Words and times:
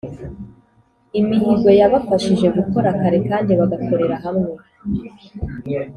Imihigo 1.19 1.69
yabafashije 1.79 2.45
gukora 2.57 2.89
kare 2.99 3.17
kandi 3.29 3.51
bagakorera 3.59 4.15
hamwe 4.23 4.51